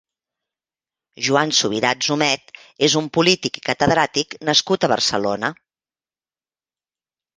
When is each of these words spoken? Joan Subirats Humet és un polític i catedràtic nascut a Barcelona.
Joan 1.25 1.51
Subirats 1.57 2.07
Humet 2.15 2.49
és 2.89 2.95
un 3.01 3.09
polític 3.17 3.61
i 3.61 3.65
catedràtic 3.69 4.35
nascut 4.51 4.89
a 4.89 4.91
Barcelona. 4.97 5.53